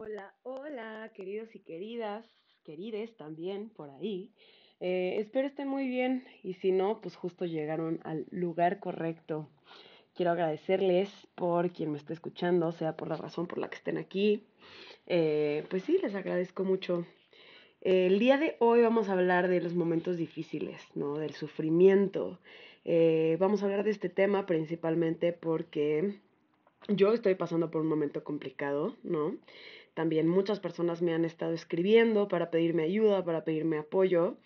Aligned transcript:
Hola, 0.00 0.32
hola, 0.44 1.10
queridos 1.12 1.56
y 1.56 1.58
queridas, 1.58 2.24
querides 2.62 3.16
también 3.16 3.68
por 3.68 3.90
ahí. 3.90 4.30
Eh, 4.78 5.16
espero 5.18 5.48
estén 5.48 5.66
muy 5.66 5.88
bien 5.88 6.24
y 6.44 6.54
si 6.54 6.70
no, 6.70 7.00
pues 7.00 7.16
justo 7.16 7.46
llegaron 7.46 7.98
al 8.04 8.24
lugar 8.30 8.78
correcto. 8.78 9.48
Quiero 10.14 10.30
agradecerles 10.30 11.10
por 11.34 11.72
quien 11.72 11.90
me 11.90 11.98
está 11.98 12.12
escuchando, 12.12 12.70
sea 12.70 12.96
por 12.96 13.08
la 13.08 13.16
razón 13.16 13.48
por 13.48 13.58
la 13.58 13.68
que 13.70 13.74
estén 13.74 13.98
aquí. 13.98 14.46
Eh, 15.08 15.64
pues 15.68 15.82
sí, 15.82 15.98
les 16.00 16.14
agradezco 16.14 16.62
mucho. 16.62 17.04
el 17.80 18.20
día 18.20 18.38
de 18.38 18.54
hoy 18.60 18.82
vamos 18.82 19.08
a 19.08 19.14
hablar 19.14 19.48
de 19.48 19.60
los 19.60 19.74
momentos 19.74 20.16
difíciles, 20.16 20.80
¿no? 20.94 21.18
Del 21.18 21.34
sufrimiento. 21.34 22.38
Eh, 22.84 23.36
vamos 23.40 23.62
a 23.62 23.64
hablar 23.64 23.82
de 23.82 23.90
este 23.90 24.08
tema 24.08 24.46
principalmente 24.46 25.32
porque 25.32 26.20
yo 26.86 27.12
estoy 27.12 27.34
pasando 27.34 27.70
por 27.70 27.80
un 27.82 27.88
momento 27.88 28.22
complicado, 28.22 28.96
¿no? 29.02 29.36
También 29.98 30.28
muchas 30.28 30.60
personas 30.60 31.02
me 31.02 31.12
han 31.12 31.24
estado 31.24 31.54
escribiendo 31.54 32.28
para 32.28 32.52
pedirme 32.52 32.84
ayuda, 32.84 33.24
para 33.24 33.42
pedirme 33.42 33.78
apoyo. 33.78 34.36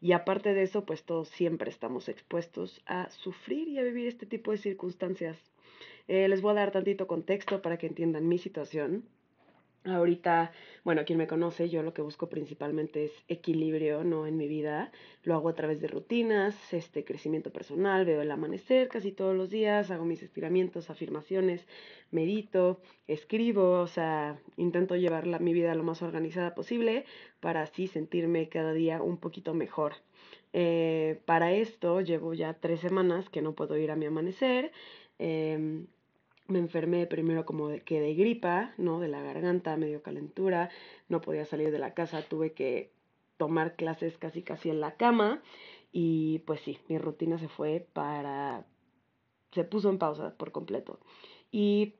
Y 0.00 0.12
aparte 0.12 0.54
de 0.54 0.62
eso, 0.62 0.86
pues 0.86 1.02
todos 1.02 1.28
siempre 1.30 1.68
estamos 1.68 2.08
expuestos 2.08 2.80
a 2.86 3.10
sufrir 3.10 3.66
y 3.66 3.80
a 3.80 3.82
vivir 3.82 4.06
este 4.06 4.24
tipo 4.24 4.52
de 4.52 4.58
circunstancias. 4.58 5.36
Eh, 6.06 6.28
les 6.28 6.40
voy 6.40 6.52
a 6.52 6.60
dar 6.60 6.70
tantito 6.70 7.08
contexto 7.08 7.60
para 7.60 7.76
que 7.76 7.88
entiendan 7.88 8.28
mi 8.28 8.38
situación. 8.38 9.02
Ahorita, 9.84 10.52
bueno, 10.84 11.06
quien 11.06 11.16
me 11.16 11.26
conoce, 11.26 11.70
yo 11.70 11.82
lo 11.82 11.94
que 11.94 12.02
busco 12.02 12.28
principalmente 12.28 13.04
es 13.04 13.12
equilibrio, 13.28 14.04
¿no? 14.04 14.26
En 14.26 14.36
mi 14.36 14.46
vida. 14.46 14.92
Lo 15.22 15.34
hago 15.34 15.48
a 15.48 15.54
través 15.54 15.80
de 15.80 15.88
rutinas, 15.88 16.74
este 16.74 17.02
crecimiento 17.02 17.50
personal, 17.50 18.04
veo 18.04 18.20
el 18.20 18.30
amanecer 18.30 18.88
casi 18.88 19.10
todos 19.10 19.34
los 19.34 19.48
días, 19.48 19.90
hago 19.90 20.04
mis 20.04 20.22
estiramientos, 20.22 20.90
afirmaciones, 20.90 21.66
medito, 22.10 22.82
escribo, 23.06 23.80
o 23.80 23.86
sea, 23.86 24.38
intento 24.58 24.96
llevar 24.96 25.26
la, 25.26 25.38
mi 25.38 25.54
vida 25.54 25.74
lo 25.74 25.82
más 25.82 26.02
organizada 26.02 26.54
posible 26.54 27.06
para 27.40 27.62
así 27.62 27.86
sentirme 27.86 28.50
cada 28.50 28.74
día 28.74 29.02
un 29.02 29.16
poquito 29.16 29.54
mejor. 29.54 29.94
Eh, 30.52 31.22
para 31.24 31.52
esto 31.54 32.02
llevo 32.02 32.34
ya 32.34 32.52
tres 32.52 32.80
semanas 32.80 33.30
que 33.30 33.40
no 33.40 33.54
puedo 33.54 33.78
ir 33.78 33.90
a 33.90 33.96
mi 33.96 34.04
amanecer. 34.04 34.72
Eh, 35.18 35.86
me 36.50 36.58
enfermé 36.58 37.06
primero 37.06 37.46
como 37.46 37.68
de, 37.68 37.80
que 37.80 38.00
de 38.00 38.14
gripa, 38.14 38.72
¿no? 38.76 39.00
De 39.00 39.08
la 39.08 39.22
garganta, 39.22 39.76
medio 39.76 40.02
calentura, 40.02 40.70
no 41.08 41.20
podía 41.20 41.44
salir 41.44 41.70
de 41.70 41.78
la 41.78 41.94
casa, 41.94 42.22
tuve 42.22 42.52
que 42.52 42.92
tomar 43.36 43.76
clases 43.76 44.18
casi 44.18 44.42
casi 44.42 44.68
en 44.70 44.80
la 44.80 44.96
cama 44.96 45.42
y 45.92 46.40
pues 46.40 46.60
sí, 46.60 46.78
mi 46.88 46.98
rutina 46.98 47.38
se 47.38 47.48
fue 47.48 47.86
para... 47.92 48.66
se 49.52 49.64
puso 49.64 49.88
en 49.90 49.98
pausa 49.98 50.36
por 50.36 50.52
completo. 50.52 51.00
Y 51.50 51.94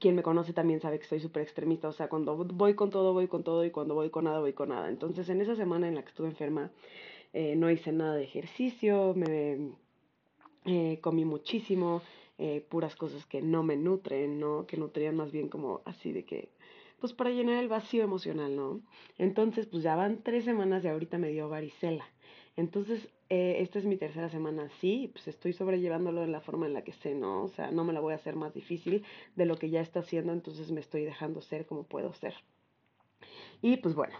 quien 0.00 0.14
me 0.14 0.22
conoce 0.22 0.52
también 0.52 0.80
sabe 0.80 0.98
que 0.98 1.06
soy 1.06 1.20
súper 1.20 1.42
extremista, 1.42 1.88
o 1.88 1.92
sea, 1.92 2.08
cuando 2.08 2.36
voy 2.36 2.74
con 2.74 2.90
todo, 2.90 3.12
voy 3.12 3.28
con 3.28 3.44
todo 3.44 3.64
y 3.64 3.70
cuando 3.70 3.94
voy 3.94 4.10
con 4.10 4.24
nada, 4.24 4.40
voy 4.40 4.52
con 4.52 4.70
nada. 4.70 4.88
Entonces 4.88 5.28
en 5.28 5.40
esa 5.40 5.56
semana 5.56 5.88
en 5.88 5.94
la 5.94 6.02
que 6.02 6.08
estuve 6.08 6.28
enferma, 6.28 6.70
eh, 7.32 7.56
no 7.56 7.70
hice 7.70 7.92
nada 7.92 8.14
de 8.14 8.24
ejercicio, 8.24 9.14
me 9.14 9.72
eh, 10.64 10.98
comí 11.00 11.24
muchísimo, 11.24 12.02
eh, 12.38 12.64
puras 12.68 12.96
cosas 12.96 13.26
que 13.26 13.42
no 13.42 13.62
me 13.62 13.76
nutren, 13.76 14.38
¿no? 14.38 14.66
Que 14.66 14.76
nutrían 14.76 15.16
más 15.16 15.32
bien 15.32 15.48
como 15.48 15.82
así 15.84 16.12
de 16.12 16.24
que, 16.24 16.50
pues 17.00 17.12
para 17.12 17.30
llenar 17.30 17.62
el 17.62 17.68
vacío 17.68 18.02
emocional, 18.04 18.54
¿no? 18.56 18.80
Entonces, 19.18 19.66
pues 19.66 19.82
ya 19.82 19.96
van 19.96 20.22
tres 20.22 20.44
semanas 20.44 20.84
y 20.84 20.88
ahorita 20.88 21.18
me 21.18 21.30
dio 21.30 21.48
varicela. 21.48 22.06
Entonces, 22.56 23.08
eh, 23.28 23.56
esta 23.60 23.78
es 23.78 23.84
mi 23.84 23.96
tercera 23.96 24.28
semana 24.30 24.64
así, 24.64 25.10
pues 25.12 25.28
estoy 25.28 25.52
sobrellevándolo 25.52 26.22
en 26.24 26.32
la 26.32 26.40
forma 26.40 26.66
en 26.66 26.72
la 26.72 26.82
que 26.82 26.92
sé, 26.92 27.14
¿no? 27.14 27.44
O 27.44 27.48
sea, 27.48 27.70
no 27.70 27.84
me 27.84 27.92
la 27.92 28.00
voy 28.00 28.12
a 28.12 28.16
hacer 28.16 28.36
más 28.36 28.54
difícil 28.54 29.04
de 29.34 29.46
lo 29.46 29.56
que 29.56 29.68
ya 29.68 29.80
está 29.80 30.00
haciendo, 30.00 30.32
entonces 30.32 30.70
me 30.72 30.80
estoy 30.80 31.04
dejando 31.04 31.40
ser 31.42 31.66
como 31.66 31.82
puedo 31.84 32.14
ser. 32.14 32.34
Y 33.62 33.78
pues 33.78 33.94
bueno, 33.94 34.16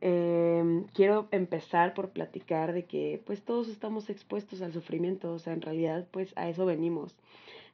eh, 0.00 0.84
quiero 0.94 1.28
empezar 1.30 1.94
por 1.94 2.10
platicar 2.10 2.72
de 2.72 2.84
que 2.84 3.22
pues 3.24 3.42
todos 3.42 3.68
estamos 3.68 4.10
expuestos 4.10 4.60
al 4.60 4.72
sufrimiento, 4.72 5.32
o 5.32 5.38
sea, 5.38 5.52
en 5.52 5.62
realidad 5.62 6.06
pues 6.10 6.32
a 6.36 6.48
eso 6.48 6.66
venimos. 6.66 7.16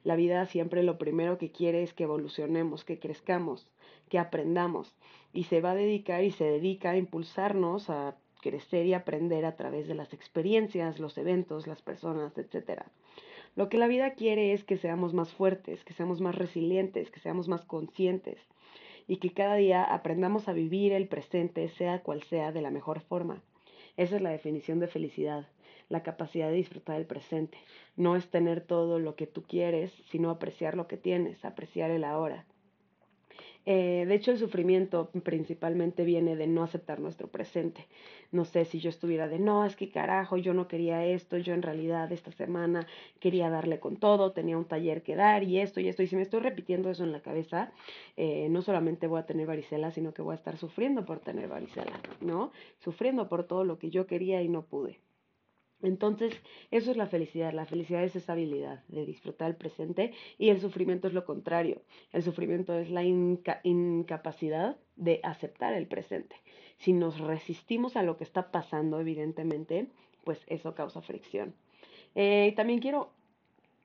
La 0.03 0.15
vida 0.15 0.45
siempre 0.45 0.83
lo 0.83 0.97
primero 0.97 1.37
que 1.37 1.51
quiere 1.51 1.83
es 1.83 1.93
que 1.93 2.03
evolucionemos, 2.03 2.85
que 2.85 2.99
crezcamos, 2.99 3.67
que 4.09 4.19
aprendamos 4.19 4.95
y 5.33 5.43
se 5.43 5.61
va 5.61 5.71
a 5.71 5.75
dedicar 5.75 6.23
y 6.23 6.31
se 6.31 6.45
dedica 6.45 6.91
a 6.91 6.97
impulsarnos 6.97 7.89
a 7.89 8.15
crecer 8.41 8.85
y 8.85 8.93
aprender 8.93 9.45
a 9.45 9.55
través 9.55 9.87
de 9.87 9.95
las 9.95 10.13
experiencias, 10.13 10.99
los 10.99 11.17
eventos, 11.17 11.67
las 11.67 11.81
personas, 11.81 12.37
etc. 12.37 12.83
Lo 13.55 13.67
que 13.67 13.77
la 13.77 13.87
vida 13.87 14.13
quiere 14.13 14.53
es 14.53 14.63
que 14.63 14.77
seamos 14.77 15.13
más 15.13 15.33
fuertes, 15.33 15.83
que 15.83 15.93
seamos 15.93 16.21
más 16.21 16.35
resilientes, 16.35 17.11
que 17.11 17.19
seamos 17.19 17.47
más 17.47 17.65
conscientes 17.65 18.39
y 19.07 19.17
que 19.17 19.33
cada 19.33 19.55
día 19.55 19.83
aprendamos 19.83 20.47
a 20.47 20.53
vivir 20.53 20.93
el 20.93 21.07
presente, 21.07 21.67
sea 21.69 22.01
cual 22.01 22.23
sea, 22.23 22.51
de 22.51 22.61
la 22.61 22.71
mejor 22.71 23.01
forma. 23.01 23.41
Esa 23.97 24.15
es 24.15 24.21
la 24.21 24.29
definición 24.29 24.79
de 24.79 24.87
felicidad, 24.87 25.47
la 25.89 26.03
capacidad 26.03 26.49
de 26.49 26.55
disfrutar 26.55 26.97
el 26.97 27.05
presente. 27.05 27.57
No 27.95 28.15
es 28.15 28.29
tener 28.29 28.61
todo 28.61 28.99
lo 28.99 29.15
que 29.15 29.27
tú 29.27 29.43
quieres, 29.43 29.91
sino 30.09 30.29
apreciar 30.29 30.77
lo 30.77 30.87
que 30.87 30.97
tienes, 30.97 31.43
apreciar 31.43 31.91
el 31.91 32.03
ahora. 32.03 32.45
Eh, 33.65 34.05
de 34.07 34.15
hecho, 34.15 34.31
el 34.31 34.39
sufrimiento 34.39 35.11
principalmente 35.23 36.03
viene 36.03 36.35
de 36.35 36.47
no 36.47 36.63
aceptar 36.63 36.99
nuestro 36.99 37.27
presente. 37.27 37.85
No 38.31 38.45
sé 38.45 38.65
si 38.65 38.79
yo 38.79 38.89
estuviera 38.89 39.27
de, 39.27 39.37
no, 39.37 39.65
es 39.65 39.75
que 39.75 39.91
carajo, 39.91 40.37
yo 40.37 40.53
no 40.53 40.67
quería 40.67 41.05
esto, 41.05 41.37
yo 41.37 41.53
en 41.53 41.61
realidad 41.61 42.11
esta 42.11 42.31
semana 42.31 42.87
quería 43.19 43.49
darle 43.49 43.79
con 43.79 43.97
todo, 43.97 44.31
tenía 44.31 44.57
un 44.57 44.65
taller 44.65 45.03
que 45.03 45.15
dar 45.15 45.43
y 45.43 45.59
esto 45.59 45.81
y 45.81 45.87
esto. 45.87 46.03
Y 46.03 46.07
si 46.07 46.15
me 46.15 46.23
estoy 46.23 46.39
repitiendo 46.39 46.89
eso 46.89 47.03
en 47.03 47.11
la 47.11 47.21
cabeza, 47.21 47.71
eh, 48.17 48.47
no 48.49 48.61
solamente 48.61 49.07
voy 49.07 49.19
a 49.19 49.25
tener 49.25 49.45
varicela, 49.45 49.91
sino 49.91 50.13
que 50.13 50.21
voy 50.21 50.33
a 50.33 50.35
estar 50.35 50.57
sufriendo 50.57 51.05
por 51.05 51.19
tener 51.19 51.47
varicela, 51.47 51.99
¿no? 52.21 52.51
Sufriendo 52.79 53.27
por 53.29 53.43
todo 53.43 53.65
lo 53.65 53.77
que 53.77 53.89
yo 53.89 54.07
quería 54.07 54.41
y 54.41 54.49
no 54.49 54.63
pude. 54.63 54.99
Entonces, 55.81 56.33
eso 56.71 56.91
es 56.91 56.97
la 56.97 57.07
felicidad. 57.07 57.53
La 57.53 57.65
felicidad 57.65 58.03
es 58.03 58.15
esa 58.15 58.33
habilidad 58.33 58.83
de 58.87 59.05
disfrutar 59.05 59.49
el 59.49 59.55
presente 59.55 60.13
y 60.37 60.49
el 60.49 60.59
sufrimiento 60.59 61.07
es 61.07 61.13
lo 61.13 61.25
contrario. 61.25 61.81
El 62.11 62.23
sufrimiento 62.23 62.77
es 62.77 62.89
la 62.89 63.03
incapacidad 63.03 64.77
de 64.95 65.19
aceptar 65.23 65.73
el 65.73 65.87
presente. 65.87 66.35
Si 66.77 66.93
nos 66.93 67.19
resistimos 67.19 67.95
a 67.95 68.03
lo 68.03 68.17
que 68.17 68.23
está 68.23 68.51
pasando, 68.51 68.99
evidentemente, 68.99 69.87
pues 70.23 70.39
eso 70.47 70.75
causa 70.75 71.01
fricción. 71.01 71.53
Eh, 72.15 72.53
también 72.55 72.79
quiero 72.79 73.11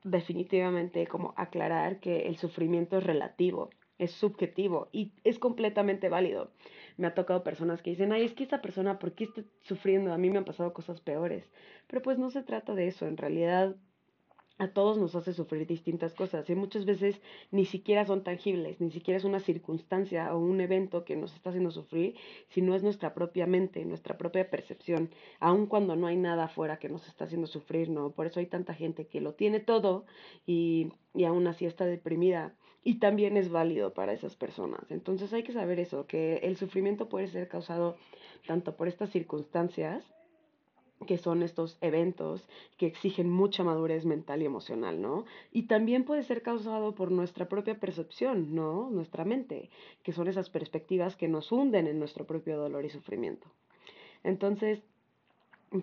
definitivamente 0.03 1.07
como 1.07 1.33
aclarar 1.37 2.01
que 2.01 2.27
el 2.27 2.37
sufrimiento 2.37 2.99
es 2.99 3.05
relativo 3.05 3.71
es 3.99 4.13
subjetivo 4.13 4.89
y 4.93 5.13
es 5.25 5.39
completamente 5.39 6.09
válido. 6.09 6.51
Me 6.97 7.07
ha 7.07 7.15
tocado 7.15 7.43
personas 7.43 7.83
que 7.83 7.91
dicen, 7.91 8.13
ay, 8.13 8.25
es 8.25 8.35
que 8.35 8.45
esa 8.45 8.63
persona, 8.63 8.99
¿por 8.99 9.13
qué 9.13 9.25
está 9.25 9.43
sufriendo? 9.63 10.13
A 10.13 10.19
mí 10.19 10.31
me 10.31 10.39
han 10.39 10.45
pasado 10.45 10.73
cosas 10.73 11.01
peores. 11.01 11.51
Pero 11.89 12.03
pues 12.03 12.19
no 12.19 12.31
se 12.31 12.43
trata 12.43 12.75
de 12.75 12.89
eso, 12.89 13.07
en 13.07 13.17
realidad 13.17 13.77
a 14.59 14.69
todos 14.69 14.99
nos 14.99 15.17
hace 15.17 15.33
sufrir 15.33 15.67
distintas 15.67 16.15
cosas 16.15 16.49
y 16.49 16.55
muchas 16.55 16.85
veces 16.85 17.21
ni 17.51 17.65
siquiera 17.65 18.07
son 18.07 18.23
tangibles, 18.23 18.81
ni 18.81 18.91
siquiera 18.93 19.19
es 19.19 19.25
una 19.25 19.41
circunstancia 19.41 20.33
o 20.35 20.39
un 20.39 20.61
evento 20.61 21.05
que 21.05 21.17
nos 21.17 21.35
está 21.35 21.51
haciendo 21.51 21.73
sufrir, 21.73 22.15
sino 22.51 22.75
es 22.75 22.83
nuestra 22.83 23.15
propia 23.15 23.47
mente, 23.47 23.85
nuestra 23.85 24.17
propia 24.17 24.49
percepción, 24.51 25.11
aun 25.41 25.67
cuando 25.67 25.97
no 25.97 26.07
hay 26.07 26.17
nada 26.17 26.45
afuera 26.45 26.79
que 26.79 26.89
nos 26.89 27.07
está 27.09 27.25
haciendo 27.25 27.49
sufrir, 27.49 27.91
¿no? 27.91 28.13
Por 28.13 28.27
eso 28.27 28.39
hay 28.39 28.47
tanta 28.47 28.75
gente 28.75 29.09
que 29.09 29.21
lo 29.21 29.35
tiene 29.35 29.59
todo 29.59 30.07
y, 30.47 30.93
y 31.15 31.25
aún 31.25 31.47
así 31.49 31.67
está 31.67 31.85
deprimida 31.85 32.55
y 32.85 32.97
también 32.99 33.37
es 33.37 33.51
válido 33.51 33.95
para 33.95 34.13
esas 34.13 34.37
personas. 34.37 34.91
Entonces 34.91 35.33
hay 35.33 35.43
que 35.43 35.53
saber 35.53 35.81
eso, 35.81 36.07
que 36.07 36.37
el 36.37 36.57
sufrimiento 36.57 37.09
puede 37.09 37.29
ser 37.29 37.49
causado 37.49 37.97
tanto 38.47 38.77
por 38.77 38.89
estas 38.89 39.11
circunstancias, 39.11 40.05
que 41.07 41.19
son 41.19 41.43
estos 41.43 41.77
eventos 41.81 42.47
que 42.79 42.87
exigen 42.87 43.29
mucha 43.31 43.65
madurez 43.65 44.05
mental 44.05 44.43
y 44.43 44.47
emocional, 44.47 45.03
¿no? 45.03 45.25
Y 45.51 45.65
también 45.65 46.05
puede 46.05 46.23
ser 46.23 46.43
causado 46.43 46.95
por 46.95 47.11
nuestra 47.11 47.49
propia 47.49 47.79
percepción, 47.81 48.55
¿no? 48.55 48.91
Nuestra 48.91 49.25
mente, 49.25 49.71
que 50.03 50.13
son 50.13 50.29
esas 50.29 50.51
perspectivas 50.51 51.17
que 51.17 51.29
nos 51.29 51.51
hunden 51.53 51.87
en 51.87 51.99
nuestro 51.99 52.27
propio 52.27 52.57
dolor 52.57 52.85
y 52.85 52.91
sufrimiento. 52.91 53.47
Entonces, 54.23 54.83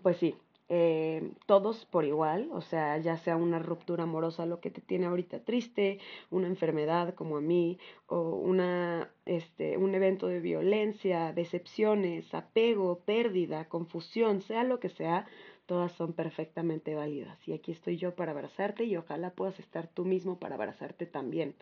pues 0.01 0.17
sí, 0.17 0.35
eh, 0.69 1.33
todos 1.47 1.85
por 1.85 2.05
igual, 2.05 2.49
o 2.53 2.61
sea, 2.61 2.97
ya 2.97 3.17
sea 3.17 3.35
una 3.35 3.59
ruptura 3.59 4.03
amorosa 4.03 4.45
lo 4.45 4.59
que 4.61 4.71
te 4.71 4.81
tiene 4.81 5.07
ahorita 5.07 5.43
triste, 5.43 5.99
una 6.29 6.47
enfermedad 6.47 7.13
como 7.13 7.37
a 7.37 7.41
mí, 7.41 7.77
o 8.07 8.35
una, 8.35 9.11
este, 9.25 9.77
un 9.77 9.93
evento 9.95 10.27
de 10.27 10.39
violencia, 10.39 11.33
decepciones, 11.33 12.33
apego, 12.33 12.99
pérdida, 12.99 13.67
confusión, 13.67 14.41
sea 14.41 14.63
lo 14.63 14.79
que 14.79 14.89
sea, 14.89 15.27
todas 15.65 15.91
son 15.93 16.13
perfectamente 16.13 16.95
válidas. 16.95 17.47
Y 17.47 17.53
aquí 17.53 17.71
estoy 17.71 17.97
yo 17.97 18.15
para 18.15 18.31
abrazarte 18.31 18.83
y 18.83 18.97
ojalá 18.97 19.31
puedas 19.31 19.59
estar 19.59 19.87
tú 19.87 20.05
mismo 20.05 20.39
para 20.39 20.55
abrazarte 20.55 21.05
también. 21.05 21.55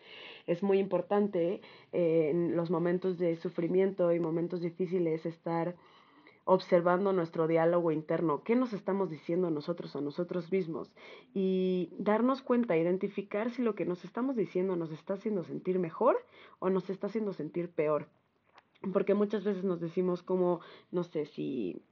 Es 0.46 0.62
muy 0.62 0.78
importante 0.78 1.60
eh, 1.92 2.30
en 2.30 2.56
los 2.56 2.70
momentos 2.70 3.18
de 3.18 3.36
sufrimiento 3.36 4.12
y 4.12 4.18
momentos 4.18 4.60
difíciles 4.62 5.26
estar 5.26 5.76
observando 6.44 7.12
nuestro 7.12 7.46
diálogo 7.46 7.92
interno, 7.92 8.42
qué 8.42 8.56
nos 8.56 8.72
estamos 8.72 9.10
diciendo 9.10 9.50
nosotros 9.50 9.94
a 9.96 10.00
nosotros 10.00 10.50
mismos 10.50 10.90
y 11.34 11.92
darnos 11.98 12.42
cuenta, 12.42 12.76
identificar 12.76 13.50
si 13.50 13.62
lo 13.62 13.74
que 13.74 13.84
nos 13.84 14.04
estamos 14.04 14.36
diciendo 14.36 14.76
nos 14.76 14.90
está 14.90 15.14
haciendo 15.14 15.44
sentir 15.44 15.78
mejor 15.78 16.16
o 16.58 16.70
nos 16.70 16.90
está 16.90 17.06
haciendo 17.08 17.32
sentir 17.32 17.70
peor. 17.70 18.08
porque 18.94 19.14
muchas 19.14 19.44
veces 19.44 19.62
nos 19.62 19.78
decimos 19.80 20.22
como, 20.22 20.60
no 20.90 21.04
sé, 21.04 21.26
si 21.26 21.82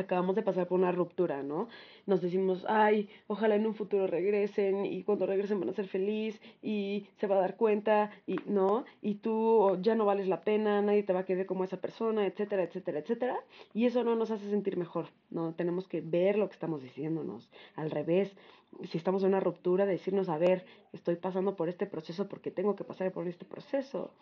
acabamos 0.00 0.36
de 0.36 0.42
pasar 0.42 0.66
por 0.68 0.78
una 0.78 0.92
ruptura, 0.92 1.42
¿no? 1.42 1.68
Nos 2.06 2.20
decimos, 2.20 2.64
ay, 2.68 3.08
ojalá 3.26 3.56
en 3.56 3.66
un 3.66 3.74
futuro 3.74 4.06
regresen 4.06 4.84
y 4.84 5.02
cuando 5.02 5.26
regresen 5.26 5.58
van 5.60 5.70
a 5.70 5.72
ser 5.72 5.88
feliz 5.88 6.40
y 6.62 7.06
se 7.16 7.26
va 7.26 7.36
a 7.36 7.40
dar 7.40 7.56
cuenta 7.56 8.10
y 8.26 8.36
no, 8.46 8.84
y 9.02 9.16
tú 9.16 9.78
ya 9.80 9.94
no 9.94 10.04
vales 10.04 10.28
la 10.28 10.42
pena, 10.42 10.82
nadie 10.82 11.02
te 11.02 11.12
va 11.12 11.20
a 11.20 11.24
querer 11.24 11.46
como 11.46 11.64
esa 11.64 11.80
persona, 11.80 12.26
etcétera, 12.26 12.62
etcétera, 12.64 12.98
etcétera. 13.00 13.36
Y 13.74 13.86
eso 13.86 14.04
no 14.04 14.16
nos 14.16 14.30
hace 14.30 14.48
sentir 14.50 14.76
mejor, 14.76 15.06
¿no? 15.30 15.54
Tenemos 15.54 15.88
que 15.88 16.00
ver 16.00 16.38
lo 16.38 16.48
que 16.48 16.54
estamos 16.54 16.82
diciéndonos. 16.82 17.50
Al 17.74 17.90
revés, 17.90 18.36
si 18.84 18.98
estamos 18.98 19.22
en 19.22 19.30
una 19.30 19.40
ruptura, 19.40 19.86
decirnos, 19.86 20.28
a 20.28 20.38
ver, 20.38 20.64
estoy 20.92 21.16
pasando 21.16 21.56
por 21.56 21.68
este 21.68 21.86
proceso 21.86 22.28
porque 22.28 22.50
tengo 22.50 22.76
que 22.76 22.84
pasar 22.84 23.10
por 23.12 23.26
este 23.26 23.44
proceso. 23.44 24.12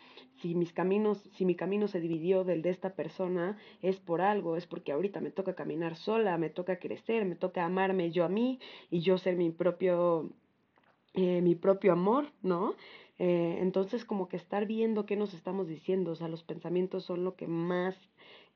Si 0.40 0.54
mis 0.54 0.72
caminos, 0.72 1.28
si 1.34 1.44
mi 1.44 1.54
camino 1.54 1.88
se 1.88 2.00
dividió 2.00 2.44
del 2.44 2.62
de 2.62 2.70
esta 2.70 2.94
persona, 2.94 3.58
es 3.82 3.98
por 3.98 4.20
algo, 4.20 4.56
es 4.56 4.66
porque 4.66 4.92
ahorita 4.92 5.20
me 5.20 5.30
toca 5.30 5.54
caminar 5.54 5.96
sola, 5.96 6.38
me 6.38 6.50
toca 6.50 6.78
crecer, 6.78 7.24
me 7.24 7.36
toca 7.36 7.64
amarme 7.64 8.10
yo 8.10 8.24
a 8.24 8.28
mí 8.28 8.60
y 8.90 9.00
yo 9.00 9.18
ser 9.18 9.36
mi 9.36 9.50
propio, 9.50 10.30
eh, 11.14 11.40
mi 11.42 11.54
propio 11.54 11.92
amor, 11.92 12.26
¿no? 12.42 12.74
Eh, 13.18 13.58
entonces, 13.60 14.04
como 14.04 14.28
que 14.28 14.36
estar 14.36 14.66
viendo 14.66 15.06
qué 15.06 15.16
nos 15.16 15.34
estamos 15.34 15.68
diciendo, 15.68 16.12
o 16.12 16.16
sea, 16.16 16.28
los 16.28 16.42
pensamientos 16.42 17.04
son 17.04 17.24
lo 17.24 17.36
que 17.36 17.46
más 17.46 17.96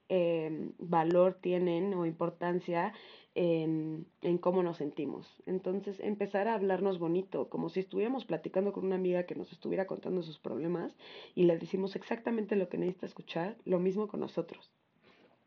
eh, 0.08 0.70
valor 0.79 1.34
tienen 1.41 1.93
o 1.94 2.06
importancia 2.06 2.93
en, 3.40 4.38
cómo 4.40 4.64
nos 4.64 4.79
sentimos. 4.79 5.32
Entonces, 5.46 6.00
empezar 6.00 6.49
a 6.49 6.55
hablarnos 6.55 6.99
bonito, 6.99 7.49
como 7.49 7.69
si 7.69 7.79
estuviéramos 7.81 8.25
platicando 8.25 8.73
con 8.73 8.85
una 8.85 8.96
amiga 8.96 9.23
que 9.25 9.37
nos 9.37 9.52
estuviera 9.52 9.87
contando 9.87 10.23
sus 10.23 10.40
problemas 10.40 10.96
y 11.37 11.44
le 11.44 11.56
decimos 11.56 11.94
exactamente 11.94 12.56
lo 12.56 12.69
que 12.69 12.79
necesita 12.79 13.06
escuchar, 13.06 13.56
lo 13.64 13.79
mismo 13.79 14.08
con 14.08 14.20
nosotros. 14.20 14.73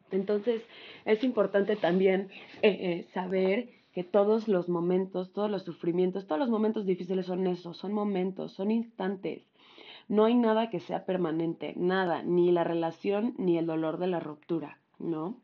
Entonces, 0.09 0.61
es 1.03 1.23
importante 1.25 1.75
también 1.75 2.29
eh, 2.61 2.69
eh, 2.79 3.07
saber 3.13 3.69
que 3.93 4.05
todos 4.05 4.47
los 4.47 4.69
momentos, 4.69 5.33
todos 5.33 5.51
los 5.51 5.63
sufrimientos, 5.63 6.27
todos 6.27 6.39
los 6.39 6.49
momentos 6.49 6.85
difíciles 6.85 7.25
son 7.25 7.45
eso, 7.45 7.73
son 7.73 7.91
momentos, 7.91 8.53
son 8.53 8.71
instantes. 8.71 9.43
No 10.07 10.23
hay 10.23 10.35
nada 10.35 10.69
que 10.69 10.79
sea 10.79 11.05
permanente, 11.05 11.73
nada, 11.75 12.23
ni 12.23 12.51
la 12.51 12.63
relación 12.63 13.35
ni 13.37 13.57
el 13.57 13.65
dolor 13.65 13.97
de 13.97 14.07
la 14.07 14.21
ruptura, 14.21 14.79
¿no? 14.97 15.41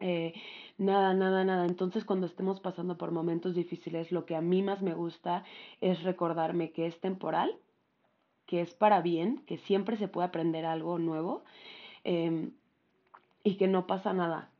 Eh, 0.00 0.34
nada, 0.78 1.14
nada, 1.14 1.44
nada. 1.44 1.66
Entonces 1.66 2.04
cuando 2.04 2.26
estemos 2.26 2.60
pasando 2.60 2.96
por 2.98 3.10
momentos 3.12 3.54
difíciles, 3.54 4.12
lo 4.12 4.26
que 4.26 4.36
a 4.36 4.40
mí 4.40 4.62
más 4.62 4.82
me 4.82 4.94
gusta 4.94 5.44
es 5.80 6.02
recordarme 6.02 6.72
que 6.72 6.86
es 6.86 7.00
temporal, 7.00 7.56
que 8.46 8.60
es 8.60 8.74
para 8.74 9.00
bien, 9.02 9.38
que 9.46 9.58
siempre 9.58 9.96
se 9.96 10.08
puede 10.08 10.28
aprender 10.28 10.66
algo 10.66 10.98
nuevo 10.98 11.44
em, 12.04 12.52
y 13.44 13.56
que 13.56 13.68
no 13.68 13.86
pasa 13.86 14.12
nada. 14.12 14.50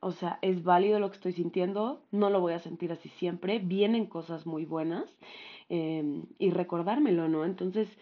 O 0.00 0.12
sea, 0.12 0.38
es 0.42 0.64
válido 0.64 0.98
lo 1.00 1.10
que 1.10 1.16
estoy 1.16 1.32
sintiendo, 1.32 2.02
no 2.10 2.30
lo 2.30 2.40
voy 2.40 2.54
a 2.54 2.58
sentir 2.60 2.92
así 2.92 3.08
siempre, 3.10 3.58
vienen 3.60 4.06
cosas 4.06 4.46
muy 4.46 4.64
buenas 4.64 5.18
em, 5.68 6.24
y 6.38 6.50
recordármelo, 6.50 7.28
¿no? 7.28 7.44
Entonces, 7.44 7.98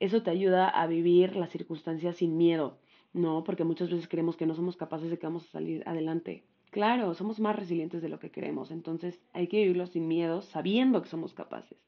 eso 0.00 0.22
te 0.22 0.30
ayuda 0.30 0.68
a 0.68 0.86
vivir 0.86 1.36
las 1.36 1.50
circunstancias 1.50 2.16
sin 2.16 2.36
miedo, 2.36 2.78
¿no? 3.12 3.44
Porque 3.44 3.64
muchas 3.64 3.90
veces 3.90 4.08
creemos 4.08 4.36
que 4.36 4.46
no 4.46 4.54
somos 4.54 4.76
capaces 4.76 5.10
de 5.10 5.18
que 5.18 5.26
vamos 5.26 5.46
a 5.46 5.50
salir 5.50 5.82
adelante. 5.86 6.44
Claro, 6.70 7.14
somos 7.14 7.40
más 7.40 7.56
resilientes 7.56 8.02
de 8.02 8.08
lo 8.08 8.18
que 8.18 8.30
creemos, 8.30 8.70
entonces 8.70 9.20
hay 9.32 9.46
que 9.46 9.58
vivirlo 9.58 9.86
sin 9.86 10.06
miedo, 10.06 10.42
sabiendo 10.42 11.02
que 11.02 11.08
somos 11.08 11.32
capaces. 11.32 11.78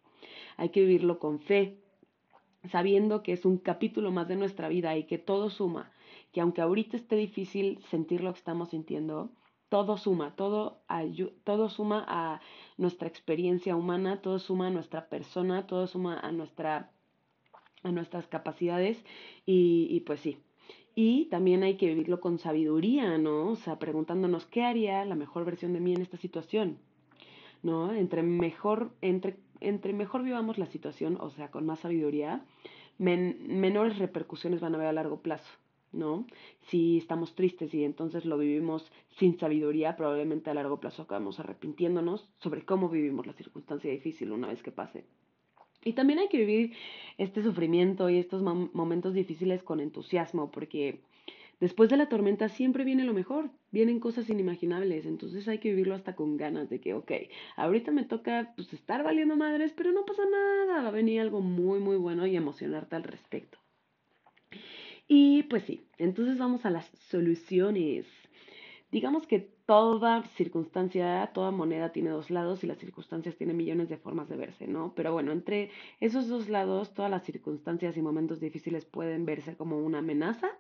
Hay 0.57 0.71
que 0.71 0.81
vivirlo 0.81 1.19
con 1.19 1.41
fe, 1.41 1.79
sabiendo 2.71 3.23
que 3.23 3.33
es 3.33 3.45
un 3.45 3.59
capítulo 3.59 4.11
más 4.11 4.29
de 4.29 4.37
nuestra 4.37 4.69
vida 4.69 4.97
y 4.97 5.05
que 5.05 5.19
todo 5.19 5.51
suma, 5.51 5.93
que 6.33 6.41
aunque 6.41 6.63
ahorita 6.63 6.97
esté 6.97 7.17
difícil 7.17 7.83
sentir 7.91 8.23
lo 8.23 8.33
que 8.33 8.39
estamos 8.39 8.71
sintiendo, 8.71 9.31
todo 9.69 9.97
suma, 9.97 10.35
todo, 10.35 10.83
todo 11.45 11.69
suma 11.69 12.05
a 12.09 12.41
nuestra 12.77 13.07
experiencia 13.07 13.77
humana, 13.77 14.21
todo 14.21 14.39
suma 14.39 14.67
a 14.67 14.71
nuestra 14.71 15.09
persona, 15.09 15.67
todo 15.67 15.87
suma 15.87 16.19
a 16.19 16.33
nuestra 16.33 16.91
a 17.83 17.93
nuestras 17.93 18.27
capacidades 18.27 19.03
y, 19.47 19.87
y 19.91 20.01
pues 20.01 20.21
sí. 20.21 20.37
Y 20.95 21.27
también 21.27 21.63
hay 21.63 21.77
que 21.77 21.87
vivirlo 21.87 22.21
con 22.21 22.39
sabiduría, 22.39 23.17
¿no? 23.19 23.51
O 23.51 23.57
sea, 23.57 23.79
preguntándonos 23.79 24.47
qué 24.47 24.65
haría 24.65 25.05
la 25.05 25.15
mejor 25.15 25.45
versión 25.45 25.73
de 25.73 25.81
mí 25.81 25.95
en 25.95 26.03
esta 26.03 26.17
situación, 26.17 26.79
¿no? 27.63 27.93
Entre 27.93 28.23
mejor, 28.23 28.93
entre, 29.01 29.37
entre 29.61 29.93
mejor 29.93 30.23
vivamos 30.23 30.59
la 30.59 30.67
situación, 30.67 31.17
o 31.21 31.31
sea, 31.31 31.51
con 31.51 31.65
más 31.65 31.81
sabiduría, 31.81 32.45
menores 32.99 33.99
repercusiones 33.99 34.61
van 34.61 34.75
a 34.75 34.77
haber 34.77 34.89
a 34.89 34.93
largo 34.93 35.21
plazo, 35.21 35.51
¿no? 35.93 36.27
Si 36.63 36.99
estamos 36.99 37.35
tristes 37.35 37.73
y 37.73 37.85
entonces 37.85 38.25
lo 38.25 38.37
vivimos 38.37 38.91
sin 39.09 39.39
sabiduría, 39.39 39.97
probablemente 39.97 40.51
a 40.51 40.55
largo 40.55 40.81
plazo 40.81 41.03
acabamos 41.03 41.41
arrepintiéndonos 41.41 42.29
sobre 42.39 42.65
cómo 42.65 42.89
vivimos 42.89 43.27
la 43.27 43.33
circunstancia 43.33 43.91
difícil 43.91 44.33
una 44.33 44.49
vez 44.49 44.63
que 44.63 44.73
pase. 44.73 45.07
Y 45.85 45.95
también 45.95 46.19
hay 46.19 46.29
que 46.29 46.39
vivir 46.39 46.73
este 47.19 47.43
sufrimiento 47.43 48.11
y 48.11 48.19
estos 48.19 48.43
momentos 48.43 49.15
difíciles 49.15 49.63
con 49.63 49.81
entusiasmo, 49.81 50.51
porque 50.51 51.01
después 51.59 51.89
de 51.91 51.97
la 51.97 52.09
tormenta 52.09 52.49
siempre 52.49 52.85
viene 52.85 53.05
lo 53.05 53.15
mejor, 53.15 53.51
vienen 53.71 54.01
cosas 54.01 54.29
inimaginables, 54.29 55.07
entonces 55.07 55.47
hay 55.49 55.59
que 55.59 55.71
vivirlo 55.71 55.95
hasta 55.95 56.15
con 56.17 56.37
ganas 56.37 56.69
de 56.69 56.81
que, 56.81 56.95
ok, 56.95 57.13
ahorita 57.57 57.93
me 57.93 58.05
toca 58.05 58.53
pues 58.57 58.73
estar 58.73 59.03
valiendo 59.03 59.37
madres, 59.37 59.73
pero 59.77 59.93
no 59.93 60.05
pasa 60.05 60.23
nada, 60.31 60.83
va 60.83 60.89
a 60.89 60.93
venir 60.93 61.21
algo 61.21 61.41
muy, 61.41 61.79
muy 61.79 61.97
bueno 61.97 62.27
y 62.27 62.37
emocionarte 62.37 62.97
al 62.97 63.05
respecto. 63.05 63.59
Y 65.09 65.43
pues 65.45 65.65
sí, 65.65 65.83
entonces 65.99 66.39
vamos 66.39 66.65
a 66.65 66.71
las 66.71 66.87
soluciones. 67.09 68.07
Digamos 68.93 69.27
que 69.27 69.51
toda 69.71 70.25
circunstancia, 70.35 71.31
toda 71.33 71.53
moneda 71.53 71.93
tiene 71.93 72.11
dos 72.11 72.29
lados 72.29 72.65
y 72.65 72.67
las 72.67 72.79
circunstancias 72.79 73.37
tienen 73.37 73.57
millones 73.57 73.89
de 73.89 73.99
formas 73.99 74.29
de 74.29 74.35
verse, 74.35 74.67
¿no? 74.67 74.95
Pero 74.97 75.13
bueno, 75.13 75.31
entre 75.31 75.71
esos 76.01 76.27
dos 76.27 76.49
lados, 76.49 76.93
todas 76.93 77.09
las 77.09 77.23
circunstancias 77.23 77.97
y 77.97 78.03
momentos 78.03 78.41
difíciles 78.41 78.85
pueden 78.85 79.25
verse 79.25 79.57
como 79.57 79.79
una 79.79 79.99
amenaza 79.99 80.59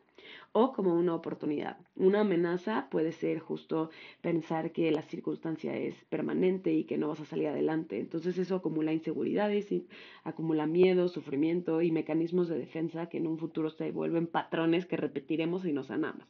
o 0.52 0.72
como 0.72 0.94
una 0.94 1.12
oportunidad. 1.12 1.78
Una 1.96 2.20
amenaza 2.20 2.86
puede 2.88 3.10
ser 3.10 3.40
justo 3.40 3.90
pensar 4.20 4.70
que 4.70 4.92
la 4.92 5.02
circunstancia 5.02 5.76
es 5.76 6.04
permanente 6.04 6.72
y 6.72 6.84
que 6.84 6.96
no 6.96 7.08
vas 7.08 7.18
a 7.18 7.24
salir 7.24 7.48
adelante. 7.48 7.98
Entonces 7.98 8.38
eso 8.38 8.54
acumula 8.54 8.92
inseguridades, 8.92 9.74
acumula 10.22 10.68
miedo, 10.68 11.08
sufrimiento 11.08 11.82
y 11.82 11.90
mecanismos 11.90 12.48
de 12.48 12.58
defensa 12.60 13.08
que 13.08 13.18
en 13.18 13.26
un 13.26 13.38
futuro 13.38 13.70
se 13.70 13.90
vuelven 13.90 14.28
patrones 14.28 14.86
que 14.86 14.96
repetiremos 14.96 15.66
y 15.66 15.72
nos 15.72 15.88
sanamos. 15.88 16.28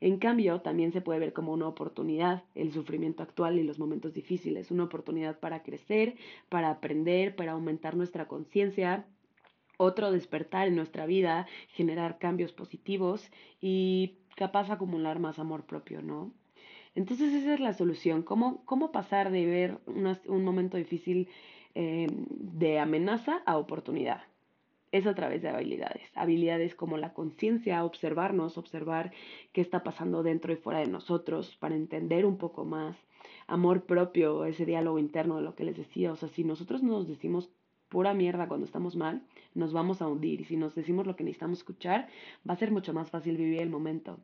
En 0.00 0.18
cambio, 0.18 0.62
también 0.62 0.92
se 0.92 1.02
puede 1.02 1.20
ver 1.20 1.32
como 1.34 1.52
una 1.52 1.68
oportunidad 1.68 2.42
el 2.54 2.72
sufrimiento 2.72 3.22
actual 3.22 3.58
y 3.58 3.62
los 3.62 3.78
momentos 3.78 4.14
difíciles, 4.14 4.70
una 4.70 4.84
oportunidad 4.84 5.38
para 5.38 5.62
crecer, 5.62 6.16
para 6.48 6.70
aprender, 6.70 7.36
para 7.36 7.52
aumentar 7.52 7.96
nuestra 7.96 8.26
conciencia, 8.26 9.04
otro 9.76 10.10
despertar 10.10 10.68
en 10.68 10.76
nuestra 10.76 11.04
vida, 11.06 11.46
generar 11.68 12.18
cambios 12.18 12.52
positivos 12.52 13.30
y 13.60 14.16
capaz 14.36 14.70
acumular 14.70 15.18
más 15.18 15.38
amor 15.38 15.64
propio, 15.64 16.00
¿no? 16.00 16.32
Entonces 16.94 17.32
esa 17.34 17.54
es 17.54 17.60
la 17.60 17.74
solución, 17.74 18.22
cómo, 18.22 18.64
cómo 18.64 18.92
pasar 18.92 19.30
de 19.30 19.46
ver 19.46 19.78
un 19.86 20.44
momento 20.44 20.76
difícil 20.76 21.28
eh, 21.74 22.08
de 22.10 22.78
amenaza 22.80 23.42
a 23.46 23.58
oportunidad 23.58 24.29
es 24.92 25.06
a 25.06 25.14
través 25.14 25.42
de 25.42 25.48
habilidades. 25.48 26.02
Habilidades 26.14 26.74
como 26.74 26.96
la 26.96 27.12
conciencia, 27.12 27.84
observarnos, 27.84 28.58
observar 28.58 29.12
qué 29.52 29.60
está 29.60 29.82
pasando 29.82 30.22
dentro 30.22 30.52
y 30.52 30.56
fuera 30.56 30.80
de 30.80 30.88
nosotros 30.88 31.56
para 31.56 31.76
entender 31.76 32.26
un 32.26 32.38
poco 32.38 32.64
más. 32.64 32.96
Amor 33.46 33.84
propio, 33.84 34.44
ese 34.44 34.66
diálogo 34.66 34.98
interno 34.98 35.36
de 35.36 35.42
lo 35.42 35.54
que 35.54 35.64
les 35.64 35.76
decía. 35.76 36.12
O 36.12 36.16
sea, 36.16 36.28
si 36.28 36.44
nosotros 36.44 36.82
nos 36.82 37.08
decimos 37.08 37.50
pura 37.88 38.14
mierda 38.14 38.48
cuando 38.48 38.66
estamos 38.66 38.96
mal, 38.96 39.22
nos 39.54 39.72
vamos 39.72 40.00
a 40.00 40.08
hundir. 40.08 40.40
Y 40.40 40.44
si 40.44 40.56
nos 40.56 40.74
decimos 40.74 41.06
lo 41.06 41.16
que 41.16 41.24
necesitamos 41.24 41.58
escuchar, 41.58 42.08
va 42.48 42.54
a 42.54 42.58
ser 42.58 42.70
mucho 42.70 42.92
más 42.92 43.10
fácil 43.10 43.36
vivir 43.36 43.60
el 43.60 43.70
momento. 43.70 44.18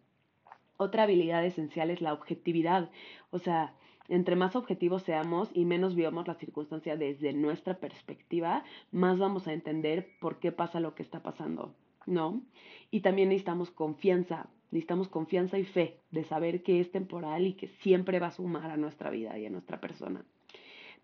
Otra 0.77 1.05
habilidad 1.05 1.45
esencial 1.45 1.91
es 1.91 2.01
la 2.01 2.13
objetividad. 2.13 2.91
O 3.31 3.39
sea, 3.39 3.75
entre 4.09 4.37
más 4.37 4.57
objetivos 4.57 5.03
seamos 5.03 5.51
y 5.55 5.65
menos 5.65 5.95
vivamos 5.95 6.27
la 6.27 6.35
circunstancia 6.35 6.97
desde 6.97 7.33
nuestra 7.33 7.79
perspectiva, 7.79 8.65
más 8.91 9.19
vamos 9.19 9.47
a 9.47 9.53
entender 9.53 10.09
por 10.21 10.39
qué 10.39 10.53
pasa 10.53 10.81
lo 10.81 10.95
que 10.95 11.03
está 11.03 11.23
pasando, 11.23 11.75
¿no? 12.07 12.43
Y 12.91 13.01
también 13.01 13.29
necesitamos 13.29 13.71
confianza, 13.71 14.49
necesitamos 14.71 15.09
confianza 15.09 15.59
y 15.59 15.65
fe 15.65 16.01
de 16.11 16.25
saber 16.25 16.63
que 16.63 16.81
es 16.81 16.91
temporal 16.91 17.47
y 17.47 17.55
que 17.55 17.69
siempre 17.83 18.19
va 18.21 18.29
a 18.29 18.33
sumar 18.33 18.71
a 18.71 18.77
nuestra 18.77 19.11
vida 19.11 19.39
y 19.39 19.47
a 19.47 19.51
nuestra 19.51 19.81
persona. 19.81 20.25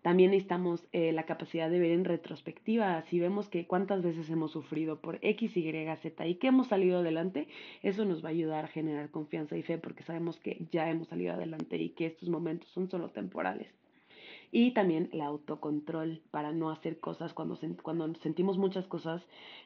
También 0.03 0.31
necesitamos 0.31 0.85
eh, 0.91 1.13
la 1.13 1.23
capacidad 1.23 1.69
de 1.69 1.79
ver 1.79 1.91
en 1.91 2.03
retrospectiva, 2.03 3.01
si 3.03 3.21
vemos 3.21 3.47
que 3.47 3.65
cuántas 3.65 4.03
veces 4.03 4.29
hemos 4.29 4.51
sufrido 4.51 4.99
por 4.99 5.17
X, 5.21 5.55
Y, 5.55 5.71
Z 6.01 6.27
y 6.27 6.35
que 6.35 6.47
hemos 6.47 6.67
salido 6.67 6.99
adelante, 6.99 7.47
eso 7.81 8.03
nos 8.03 8.21
va 8.21 8.27
a 8.27 8.31
ayudar 8.31 8.65
a 8.65 8.67
generar 8.67 9.11
confianza 9.11 9.55
y 9.55 9.63
fe 9.63 9.77
porque 9.77 10.03
sabemos 10.03 10.37
que 10.41 10.67
ya 10.71 10.89
hemos 10.89 11.07
salido 11.07 11.33
adelante 11.33 11.77
y 11.77 11.89
que 11.89 12.07
estos 12.07 12.27
momentos 12.27 12.67
son 12.69 12.89
solo 12.89 13.09
temporales. 13.09 13.67
y 14.51 14.71
también 14.71 15.09
el 15.13 15.21
autocontrol 15.21 16.21
para 16.31 16.51
no 16.51 16.69
hacer 16.69 16.99
cosas 16.99 17.33
cuando, 17.33 17.57
cuando 17.81 18.13
sentimos 18.21 18.57
muchas 18.57 18.85
cosas, 18.87 19.23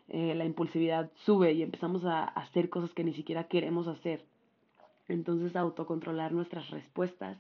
eh, 0.08 0.34
la 0.36 0.46
impulsividad 0.46 1.12
sube 1.26 1.52
y 1.54 1.64
empezamos 1.64 2.06
a 2.06 2.24
hacer 2.24 2.70
cosas 2.70 2.94
que 2.94 3.04
ni 3.04 3.14
siquiera 3.14 3.48
queremos 3.50 3.88
hacer. 3.88 4.24
Entonces, 5.08 5.56
autocontrolar 5.56 6.32
nuestras 6.32 6.70
respuestas, 6.70 7.38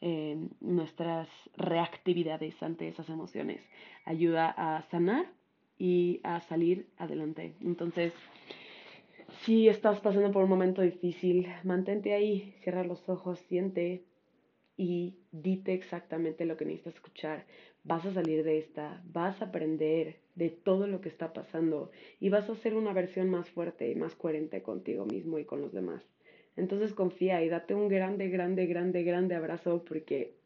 eh, 0.00 0.36
nuestras 0.60 1.28
reactividades 1.56 2.60
ante 2.62 2.88
esas 2.88 3.08
emociones, 3.08 3.62
ayuda 4.04 4.50
a 4.56 4.82
sanar 4.82 5.26
y 5.78 6.20
a 6.22 6.40
salir 6.40 6.88
adelante. 6.96 7.54
Entonces, 7.60 8.12
si 9.42 9.68
estás 9.68 10.00
pasando 10.00 10.32
por 10.32 10.44
un 10.44 10.50
momento 10.50 10.82
difícil, 10.82 11.48
mantente 11.64 12.14
ahí, 12.14 12.54
cierra 12.62 12.84
los 12.84 13.08
ojos, 13.08 13.38
siente 13.40 14.04
y 14.76 15.18
dite 15.32 15.72
exactamente 15.72 16.44
lo 16.44 16.56
que 16.56 16.64
necesitas 16.64 16.94
escuchar. 16.94 17.46
Vas 17.84 18.04
a 18.06 18.12
salir 18.12 18.44
de 18.44 18.58
esta, 18.58 19.02
vas 19.04 19.40
a 19.40 19.46
aprender 19.46 20.20
de 20.34 20.50
todo 20.50 20.86
lo 20.86 21.00
que 21.00 21.08
está 21.08 21.32
pasando 21.32 21.90
y 22.18 22.28
vas 22.28 22.48
a 22.48 22.54
ser 22.56 22.74
una 22.74 22.92
versión 22.92 23.28
más 23.30 23.50
fuerte 23.50 23.90
y 23.90 23.94
más 23.94 24.14
coherente 24.14 24.62
contigo 24.62 25.04
mismo 25.04 25.38
y 25.38 25.44
con 25.44 25.60
los 25.60 25.72
demás. 25.72 26.02
Entonces 26.56 26.92
confía 26.92 27.42
y 27.42 27.48
date 27.48 27.74
un 27.74 27.88
grande, 27.88 28.28
grande, 28.28 28.66
grande, 28.66 29.02
grande 29.02 29.34
abrazo 29.34 29.84
porque 29.84 30.36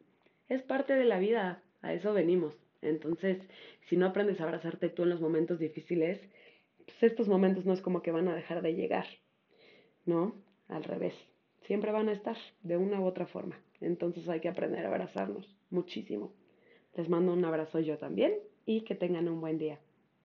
es 0.48 0.62
parte 0.62 0.94
de 0.94 1.04
la 1.04 1.18
vida, 1.18 1.62
a 1.82 1.92
eso 1.92 2.14
venimos. 2.14 2.54
Entonces, 2.80 3.38
si 3.88 3.96
no 3.96 4.06
aprendes 4.06 4.40
a 4.40 4.44
abrazarte 4.44 4.88
tú 4.88 5.02
en 5.02 5.10
los 5.10 5.20
momentos 5.20 5.58
difíciles, 5.58 6.20
pues 6.84 7.02
estos 7.02 7.28
momentos 7.28 7.66
no 7.66 7.72
es 7.72 7.82
como 7.82 8.02
que 8.02 8.12
van 8.12 8.28
a 8.28 8.34
dejar 8.34 8.62
de 8.62 8.74
llegar, 8.74 9.06
¿no? 10.06 10.34
Al 10.68 10.84
revés, 10.84 11.14
siempre 11.66 11.92
van 11.92 12.08
a 12.08 12.12
estar 12.12 12.36
de 12.62 12.76
una 12.76 13.00
u 13.00 13.04
otra 13.04 13.26
forma. 13.26 13.60
Entonces 13.80 14.28
hay 14.28 14.40
que 14.40 14.48
aprender 14.48 14.84
a 14.84 14.88
abrazarnos 14.88 15.54
muchísimo. 15.70 16.32
Les 16.94 17.08
mando 17.08 17.32
un 17.32 17.44
abrazo 17.44 17.80
yo 17.80 17.98
también 17.98 18.34
y 18.64 18.82
que 18.82 18.94
tengan 18.94 19.28
un 19.28 19.40
buen 19.40 19.58
día. 19.58 19.78